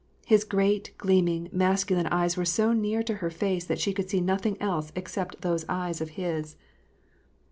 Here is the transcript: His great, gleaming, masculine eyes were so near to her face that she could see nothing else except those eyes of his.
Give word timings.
His 0.25 0.43
great, 0.43 0.95
gleaming, 0.97 1.47
masculine 1.51 2.07
eyes 2.07 2.35
were 2.35 2.43
so 2.43 2.73
near 2.73 3.03
to 3.03 3.13
her 3.17 3.29
face 3.29 3.65
that 3.65 3.79
she 3.79 3.93
could 3.93 4.09
see 4.09 4.19
nothing 4.19 4.59
else 4.59 4.91
except 4.95 5.41
those 5.41 5.63
eyes 5.69 6.01
of 6.01 6.09
his. 6.17 6.55